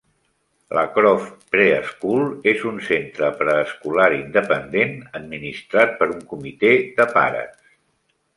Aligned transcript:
La 0.75 0.83
Croft 0.93 1.27
Pre-School 1.55 2.23
és 2.51 2.63
un 2.69 2.79
centre 2.87 3.29
preescolar 3.43 4.09
independent 4.21 4.97
administrat 5.21 5.95
per 6.01 6.09
un 6.17 6.25
comitè 6.33 6.75
de 6.99 7.09
pares. 7.19 7.71